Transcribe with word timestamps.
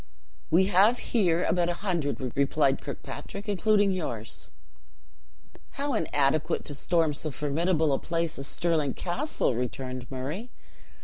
"We 0.49 0.65
have 0.65 0.97
here 1.13 1.43
about 1.43 1.69
a 1.69 1.75
hundred," 1.75 2.19
replied 2.35 2.81
Kirkpatrick, 2.81 3.47
"including 3.47 3.91
yours." 3.91 4.49
"How 5.73 5.93
inadequate 5.93 6.65
to 6.65 6.73
storm 6.73 7.13
so 7.13 7.29
formidable 7.29 7.93
a 7.93 7.99
place 7.99 8.39
as 8.39 8.47
Stirling 8.47 8.95
Castle!" 8.95 9.53
returned 9.53 10.09
Murray. 10.09 10.49